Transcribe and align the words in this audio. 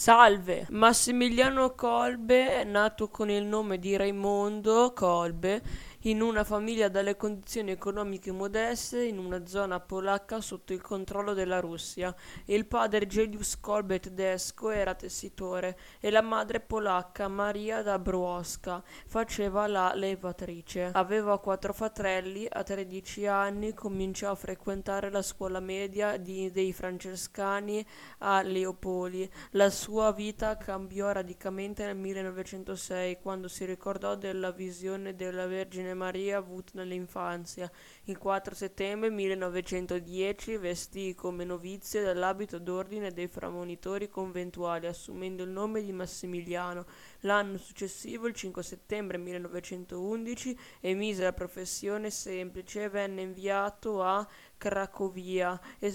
Salve! 0.00 0.66
Massimiliano 0.70 1.74
Kolbe, 1.74 2.64
nato 2.64 3.08
con 3.08 3.28
il 3.28 3.44
nome 3.44 3.78
di 3.78 3.98
Raimondo 3.98 4.94
Kolbe, 4.94 5.60
in 6.04 6.22
una 6.22 6.44
famiglia 6.44 6.88
dalle 6.88 7.14
condizioni 7.14 7.72
economiche 7.72 8.32
modeste 8.32 9.02
in 9.02 9.18
una 9.18 9.44
zona 9.46 9.80
polacca 9.80 10.40
sotto 10.40 10.72
il 10.72 10.80
controllo 10.80 11.34
della 11.34 11.60
Russia. 11.60 12.14
Il 12.46 12.64
padre 12.64 13.06
Julius 13.06 13.60
Kolbe 13.60 14.00
tedesco 14.00 14.70
era 14.70 14.94
tessitore 14.94 15.78
e 16.00 16.10
la 16.10 16.22
madre 16.22 16.60
polacca 16.60 17.28
Maria 17.28 17.82
Dabrowska 17.82 18.82
faceva 19.06 19.66
la 19.66 19.92
levatrice. 19.94 20.90
Aveva 20.94 21.38
quattro 21.38 21.74
fratelli, 21.74 22.46
a 22.48 22.62
13 22.62 23.26
anni 23.26 23.74
cominciò 23.74 24.30
a 24.30 24.34
frequentare 24.34 25.10
la 25.10 25.22
scuola 25.22 25.60
media 25.60 26.16
di, 26.16 26.50
dei 26.50 26.72
francescani 26.72 27.84
a 28.18 28.40
Leopoli. 28.40 29.30
La 29.50 29.68
sua 29.68 30.12
vita 30.12 30.56
cambiò 30.56 31.12
radicalmente 31.12 31.84
nel 31.84 31.96
1906 31.96 33.18
quando 33.20 33.48
si 33.48 33.66
ricordò 33.66 34.14
della 34.14 34.50
visione 34.50 35.14
della 35.14 35.46
Vergine 35.46 35.89
Maria 35.94 36.38
avuto 36.38 36.72
nell'infanzia. 36.74 37.70
Il 38.04 38.18
4 38.18 38.54
settembre 38.54 39.10
1910 39.10 40.56
vestì 40.56 41.14
come 41.14 41.44
novizio 41.44 42.02
dell'abito 42.02 42.58
d'ordine 42.58 43.12
dei 43.12 43.28
framonitori 43.28 44.08
conventuali, 44.08 44.86
assumendo 44.86 45.42
il 45.42 45.50
nome 45.50 45.82
di 45.82 45.92
Massimiliano. 45.92 46.86
L'anno 47.20 47.58
successivo, 47.58 48.26
il 48.26 48.34
5 48.34 48.62
settembre 48.62 49.18
1911, 49.18 50.58
emise 50.80 51.22
la 51.22 51.32
professione 51.32 52.10
semplice 52.10 52.84
e 52.84 52.88
venne 52.88 53.22
inviato 53.22 54.02
a 54.02 54.26
Cracovia 54.60 55.58
e 55.78 55.90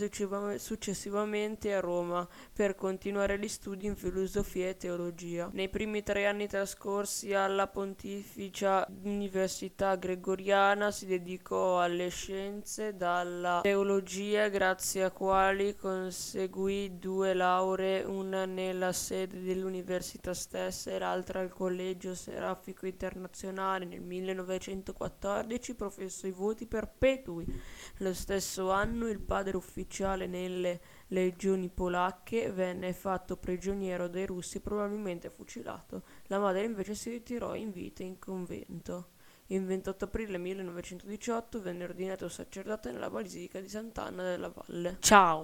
successivamente 0.57 1.71
a 1.71 1.79
Roma 1.79 2.27
per 2.51 2.73
continuare 2.73 3.37
gli 3.37 3.47
studi 3.47 3.85
in 3.85 3.95
filosofia 3.95 4.69
e 4.69 4.77
teologia. 4.77 5.49
Nei 5.53 5.69
primi 5.69 6.01
tre 6.01 6.25
anni 6.25 6.47
trascorsi 6.47 7.33
alla 7.35 7.67
Pontificia 7.67 8.87
Università 9.03 9.84
Gregoriana 9.93 10.89
si 10.89 11.05
dedicò 11.05 11.79
alle 11.79 12.09
scienze 12.09 12.95
dalla 12.95 13.59
teologia 13.61 14.47
grazie 14.47 15.03
a 15.03 15.11
quali 15.11 15.75
conseguì 15.75 16.97
due 16.97 17.35
lauree, 17.35 18.03
una 18.03 18.45
nella 18.45 18.91
sede 18.91 19.43
dell'università 19.43 20.33
stessa 20.33 20.89
e 20.89 20.97
l'altra 20.97 21.41
al 21.41 21.53
Collegio 21.53 22.15
Serafico 22.15 22.87
Internazionale. 22.87 23.85
Nel 23.85 24.01
1914 24.01 25.75
professò 25.75 26.25
i 26.25 26.31
voti 26.31 26.65
perpetui. 26.65 27.45
Lo 27.97 28.13
stesso 28.15 28.71
anno 28.71 29.07
il 29.07 29.19
padre 29.19 29.57
ufficiale 29.57 30.25
nelle 30.25 30.79
legioni 31.09 31.69
polacche 31.69 32.51
venne 32.51 32.93
fatto 32.93 33.37
prigioniero 33.37 34.07
dai 34.07 34.25
russi 34.25 34.57
e 34.57 34.61
probabilmente 34.61 35.29
fucilato. 35.29 36.03
La 36.27 36.39
madre 36.39 36.63
invece 36.63 36.95
si 36.95 37.11
ritirò 37.11 37.53
in 37.53 37.71
vita 37.71 38.01
in 38.01 38.17
convento. 38.17 39.09
Il 39.47 39.63
28 39.63 40.05
aprile 40.05 40.39
1918 40.39 41.61
venne 41.61 41.83
ordinato 41.83 42.27
sacerdote 42.27 42.91
nella 42.91 43.11
basilica 43.11 43.59
di 43.59 43.69
Sant'Anna 43.69 44.23
della 44.23 44.49
Valle. 44.49 44.97
Ciao! 44.99 45.43